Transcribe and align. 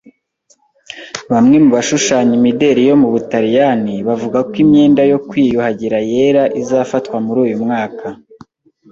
Bamwe 1.31 1.55
mu 1.63 1.69
bashushanya 1.75 2.33
imideli 2.39 2.81
yo 2.89 2.95
mu 3.01 3.07
Butaliyani 3.13 3.93
bavuga 4.07 4.37
ko 4.49 4.55
imyenda 4.63 5.01
yo 5.11 5.17
kwiyuhagira 5.27 5.97
yera 6.11 6.43
izafatwa 6.61 7.15
muri 7.25 7.39
uyu 7.45 7.57
mwaka. 7.63 8.07